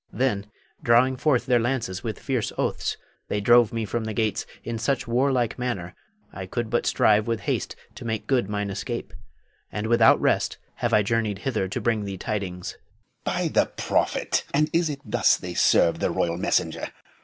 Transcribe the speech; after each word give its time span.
Then, 0.11 0.47
drawing 0.81 1.15
forth 1.15 1.45
their 1.45 1.59
lances 1.59 2.03
with 2.03 2.17
fierce 2.17 2.51
oaths, 2.57 2.97
they 3.27 3.39
drove 3.39 3.71
me 3.71 3.85
from 3.85 4.05
the 4.05 4.15
gates 4.15 4.47
in 4.63 4.79
such 4.79 5.07
warlike 5.07 5.59
manner, 5.59 5.93
I 6.33 6.47
could 6.47 6.71
but 6.71 6.87
strive 6.87 7.27
with 7.27 7.41
haste 7.41 7.75
to 7.93 8.03
make 8.03 8.25
good 8.25 8.49
mine 8.49 8.71
escape, 8.71 9.13
and 9.71 9.85
without 9.85 10.19
rest 10.19 10.57
have 10.77 10.91
I 10.91 11.03
journeyed 11.03 11.37
hither 11.37 11.67
to 11.67 11.79
bring 11.79 12.03
thee 12.05 12.17
tidings. 12.17 12.79
Moh'd. 12.79 13.25
By 13.25 13.47
the 13.49 13.67
prophet! 13.67 14.43
and 14.55 14.71
is 14.73 14.89
it 14.89 15.01
thus 15.05 15.37
they 15.37 15.53
serve 15.53 15.99
the 15.99 16.09
royal 16.09 16.35
messenger. 16.39 16.87